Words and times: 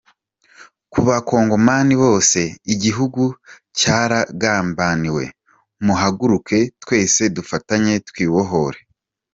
-Ku 0.01 0.99
bakongomani 1.07 1.95
bose, 2.03 2.39
igihugu 2.73 3.23
cyaragambaniwe, 3.79 5.23
muhaguruke 5.85 6.57
twese 6.83 7.21
dufatanye 7.35 7.93
twibohore 8.09 8.79